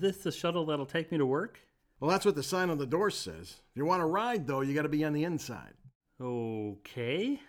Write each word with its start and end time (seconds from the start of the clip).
this 0.00 0.18
the 0.18 0.32
shuttle 0.32 0.64
that'll 0.66 0.86
take 0.86 1.12
me 1.12 1.18
to 1.18 1.26
work? 1.26 1.60
Well, 2.00 2.10
that's 2.10 2.24
what 2.24 2.34
the 2.34 2.42
sign 2.42 2.70
on 2.70 2.78
the 2.78 2.86
door 2.86 3.10
says. 3.10 3.60
If 3.70 3.76
you 3.76 3.84
want 3.84 4.00
to 4.00 4.06
ride, 4.06 4.46
though, 4.46 4.62
you 4.62 4.74
got 4.74 4.82
to 4.82 4.88
be 4.88 5.04
on 5.04 5.12
the 5.12 5.24
inside. 5.24 5.74
Okay. 6.20 7.40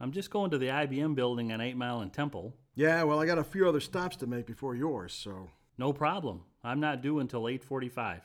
I'm 0.00 0.10
just 0.10 0.30
going 0.30 0.50
to 0.50 0.58
the 0.58 0.66
IBM 0.68 1.14
building 1.14 1.52
on 1.52 1.60
8 1.60 1.76
Mile 1.76 2.00
and 2.00 2.12
Temple. 2.12 2.54
Yeah, 2.74 3.04
well, 3.04 3.20
I 3.20 3.26
got 3.26 3.38
a 3.38 3.44
few 3.44 3.68
other 3.68 3.80
stops 3.80 4.16
to 4.16 4.26
make 4.26 4.46
before 4.46 4.74
yours, 4.74 5.12
so 5.12 5.48
No 5.78 5.92
problem. 5.92 6.42
I'm 6.62 6.80
not 6.80 7.02
due 7.02 7.18
until 7.18 7.48
8:45. 7.48 8.20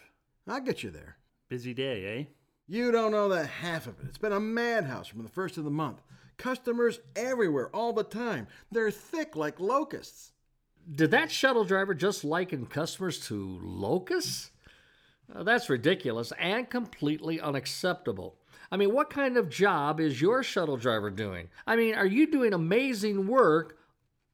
I'll 0.48 0.62
get 0.62 0.84
you 0.84 0.92
there. 0.92 1.18
Busy 1.50 1.74
day, 1.74 2.20
eh? 2.20 2.24
You 2.68 2.92
don't 2.92 3.12
know 3.12 3.28
the 3.28 3.46
half 3.46 3.88
of 3.88 4.00
it. 4.00 4.06
It's 4.08 4.18
been 4.18 4.32
a 4.32 4.40
madhouse 4.40 5.08
from 5.08 5.24
the 5.24 5.30
first 5.30 5.58
of 5.58 5.64
the 5.64 5.72
month. 5.72 6.02
Customers 6.38 7.00
everywhere, 7.16 7.70
all 7.76 7.92
the 7.92 8.04
time. 8.04 8.48
They're 8.72 8.92
thick 8.92 9.36
like 9.36 9.60
locusts. 9.60 10.32
Did 10.96 11.12
that 11.12 11.32
shuttle 11.32 11.66
driver 11.66 11.94
just 11.94 12.24
liken 12.24 12.66
customers 12.66 13.20
to 13.28 13.60
locusts? 13.62 14.50
Uh, 15.34 15.44
that's 15.44 15.70
ridiculous 15.70 16.34
and 16.40 16.68
completely 16.68 17.40
unacceptable. 17.40 18.38
I 18.72 18.78
mean, 18.78 18.94
what 18.94 19.10
kind 19.10 19.38
of 19.38 19.50
job 19.50 20.00
is 20.00 20.22
your 20.22 20.42
shuttle 20.42 20.78
driver 20.78 21.12
doing? 21.12 21.50
I 21.68 21.76
mean, 21.76 21.94
are 21.94 22.06
you 22.06 22.32
doing 22.32 22.54
amazing 22.54 23.28
work 23.28 23.78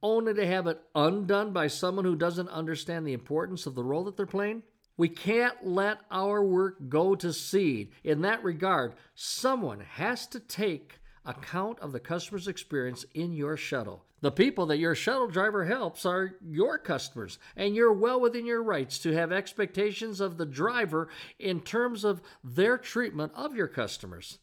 only 0.02 0.34
to 0.34 0.48
have 0.48 0.68
it 0.68 0.82
undone 0.94 1.52
by 1.52 1.68
someone 1.68 2.06
who 2.06 2.16
doesn't 2.16 2.50
understand 2.50 3.06
the 3.06 3.14
importance 3.14 3.66
of 3.66 3.76
the 3.76 3.84
role 3.84 4.06
that 4.06 4.16
they're 4.16 4.26
playing? 4.26 4.64
We 4.98 5.10
can't 5.10 5.66
let 5.66 6.00
our 6.10 6.42
work 6.42 6.88
go 6.88 7.16
to 7.16 7.34
seed. 7.34 7.92
In 8.04 8.22
that 8.22 8.44
regard, 8.44 8.94
someone 9.14 9.82
has 9.82 10.26
to 10.28 10.40
take 10.40 11.00
account 11.26 11.80
of 11.80 11.92
the 11.92 12.00
customer's 12.00 12.48
experience 12.48 13.06
in 13.14 13.34
your 13.34 13.58
shuttle. 13.58 14.06
The 14.26 14.32
people 14.32 14.66
that 14.66 14.80
your 14.80 14.96
shuttle 14.96 15.28
driver 15.28 15.66
helps 15.66 16.04
are 16.04 16.34
your 16.44 16.80
customers, 16.80 17.38
and 17.56 17.76
you're 17.76 17.94
well 17.94 18.20
within 18.20 18.48
your 18.48 18.64
rights 18.64 18.98
to 19.04 19.14
have 19.14 19.32
expectations 19.32 20.20
of 20.20 20.40
the 20.40 20.48
driver 20.48 21.10
in 21.38 21.62
terms 21.62 22.04
of 22.04 22.24
their 22.44 22.80
treatment 22.80 23.34
of 23.36 23.56
your 23.56 23.68
customers. 23.68 24.40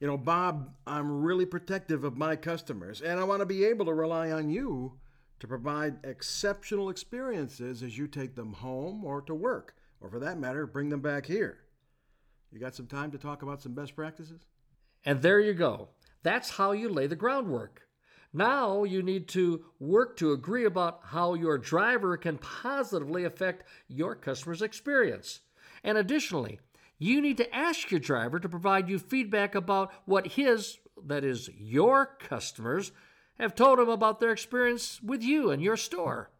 You 0.00 0.06
know, 0.06 0.16
Bob, 0.16 0.72
I'm 0.86 1.20
really 1.20 1.44
protective 1.44 2.02
of 2.02 2.16
my 2.16 2.34
customers, 2.34 3.02
and 3.02 3.20
I 3.20 3.24
want 3.24 3.40
to 3.40 3.44
be 3.44 3.66
able 3.66 3.84
to 3.84 3.92
rely 3.92 4.30
on 4.30 4.48
you 4.48 4.94
to 5.38 5.46
provide 5.46 5.98
exceptional 6.02 6.88
experiences 6.88 7.82
as 7.82 7.98
you 7.98 8.06
take 8.06 8.34
them 8.34 8.54
home 8.54 9.04
or 9.04 9.20
to 9.20 9.34
work, 9.34 9.74
or 10.00 10.08
for 10.08 10.20
that 10.20 10.38
matter, 10.38 10.66
bring 10.66 10.88
them 10.88 11.02
back 11.02 11.26
here. 11.26 11.58
You 12.50 12.58
got 12.58 12.74
some 12.74 12.86
time 12.86 13.10
to 13.10 13.18
talk 13.18 13.42
about 13.42 13.60
some 13.60 13.74
best 13.74 13.94
practices? 13.96 14.46
And 15.04 15.20
there 15.20 15.40
you 15.40 15.52
go. 15.52 15.90
That's 16.22 16.48
how 16.48 16.72
you 16.72 16.88
lay 16.88 17.06
the 17.06 17.16
groundwork. 17.16 17.82
Now 18.36 18.82
you 18.82 19.00
need 19.00 19.28
to 19.28 19.64
work 19.78 20.16
to 20.16 20.32
agree 20.32 20.64
about 20.64 20.98
how 21.04 21.34
your 21.34 21.56
driver 21.56 22.16
can 22.16 22.36
positively 22.38 23.22
affect 23.22 23.62
your 23.86 24.16
customer's 24.16 24.60
experience. 24.60 25.40
And 25.84 25.96
additionally, 25.96 26.58
you 26.98 27.20
need 27.20 27.36
to 27.36 27.54
ask 27.54 27.92
your 27.92 28.00
driver 28.00 28.40
to 28.40 28.48
provide 28.48 28.88
you 28.88 28.98
feedback 28.98 29.54
about 29.54 29.92
what 30.04 30.32
his, 30.32 30.78
that 31.06 31.22
is, 31.22 31.48
your 31.56 32.16
customers, 32.18 32.90
have 33.38 33.54
told 33.54 33.78
him 33.78 33.88
about 33.88 34.18
their 34.18 34.32
experience 34.32 35.00
with 35.00 35.22
you 35.22 35.52
and 35.52 35.62
your 35.62 35.76
store. 35.76 36.30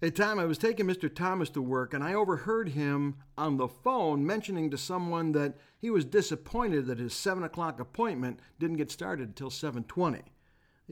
Hey, 0.00 0.10
Tom, 0.10 0.38
I 0.38 0.46
was 0.46 0.56
taking 0.58 0.86
Mr. 0.86 1.14
Thomas 1.14 1.50
to 1.50 1.60
work 1.60 1.92
and 1.92 2.02
I 2.02 2.14
overheard 2.14 2.70
him 2.70 3.16
on 3.36 3.58
the 3.58 3.68
phone 3.68 4.26
mentioning 4.26 4.70
to 4.70 4.78
someone 4.78 5.32
that 5.32 5.58
he 5.78 5.90
was 5.90 6.06
disappointed 6.06 6.86
that 6.86 6.98
his 6.98 7.12
7 7.12 7.44
o'clock 7.44 7.78
appointment 7.78 8.40
didn't 8.58 8.78
get 8.78 8.90
started 8.90 9.28
until 9.28 9.50
7.20. 9.50 10.22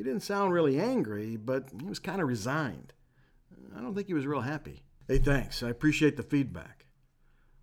He 0.00 0.04
didn't 0.04 0.22
sound 0.22 0.54
really 0.54 0.80
angry, 0.80 1.36
but 1.36 1.68
he 1.78 1.86
was 1.86 1.98
kind 1.98 2.22
of 2.22 2.26
resigned. 2.26 2.94
I 3.76 3.82
don't 3.82 3.94
think 3.94 4.06
he 4.06 4.14
was 4.14 4.26
real 4.26 4.40
happy. 4.40 4.83
Hey, 5.06 5.18
thanks. 5.18 5.62
I 5.62 5.68
appreciate 5.68 6.16
the 6.16 6.22
feedback. 6.22 6.86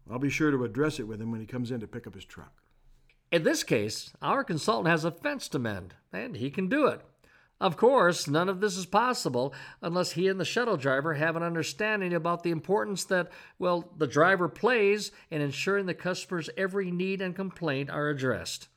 I'll 0.07 0.19
be 0.19 0.29
sure 0.29 0.51
to 0.51 0.63
address 0.63 0.99
it 0.99 1.07
with 1.07 1.19
him 1.19 1.31
when 1.31 1.39
he 1.39 1.47
comes 1.47 1.71
in 1.71 1.79
to 1.79 1.87
pick 1.87 2.05
up 2.05 2.13
his 2.13 2.25
truck. 2.25 2.61
In 3.31 3.41
this 3.41 3.63
case, 3.63 4.13
our 4.21 4.43
consultant 4.43 4.87
has 4.87 5.03
a 5.03 5.09
fence 5.09 5.47
to 5.47 5.57
mend, 5.57 5.95
and 6.13 6.37
he 6.37 6.51
can 6.51 6.69
do 6.69 6.85
it. 6.85 7.01
Of 7.59 7.75
course, 7.75 8.27
none 8.27 8.49
of 8.49 8.61
this 8.61 8.77
is 8.77 8.85
possible 8.85 9.51
unless 9.81 10.11
he 10.11 10.27
and 10.27 10.39
the 10.39 10.45
shuttle 10.45 10.77
driver 10.77 11.15
have 11.15 11.35
an 11.35 11.41
understanding 11.41 12.13
about 12.13 12.43
the 12.43 12.51
importance 12.51 13.03
that, 13.05 13.31
well, 13.57 13.91
the 13.97 14.05
driver 14.05 14.47
plays 14.47 15.11
in 15.31 15.41
ensuring 15.41 15.87
the 15.87 15.95
customer's 15.95 16.51
every 16.55 16.91
need 16.91 17.19
and 17.19 17.35
complaint 17.35 17.89
are 17.89 18.09
addressed. 18.09 18.67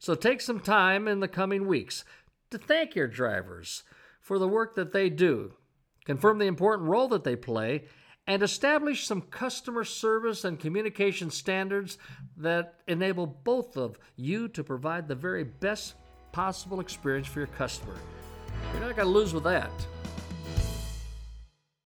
So 0.00 0.14
take 0.14 0.40
some 0.40 0.60
time 0.60 1.06
in 1.06 1.20
the 1.20 1.28
coming 1.28 1.66
weeks 1.66 2.06
to 2.50 2.58
thank 2.58 2.94
your 2.94 3.08
drivers 3.08 3.82
for 4.20 4.38
the 4.38 4.48
work 4.48 4.74
that 4.74 4.92
they 4.92 5.08
do, 5.08 5.54
confirm 6.04 6.38
the 6.38 6.46
important 6.46 6.88
role 6.88 7.08
that 7.08 7.24
they 7.24 7.36
play, 7.36 7.84
and 8.26 8.42
establish 8.42 9.06
some 9.06 9.22
customer 9.22 9.82
service 9.82 10.44
and 10.44 10.60
communication 10.60 11.30
standards 11.30 11.98
that 12.36 12.74
enable 12.86 13.26
both 13.26 13.76
of 13.76 13.98
you 14.16 14.46
to 14.48 14.62
provide 14.62 15.08
the 15.08 15.14
very 15.14 15.44
best 15.44 15.94
possible 16.32 16.80
experience 16.80 17.26
for 17.26 17.40
your 17.40 17.48
customer. 17.48 17.96
You're 18.72 18.82
not 18.82 18.96
going 18.96 19.08
to 19.08 19.12
lose 19.12 19.34
with 19.34 19.44
that. 19.44 19.70